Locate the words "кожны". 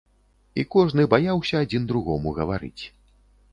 0.75-1.05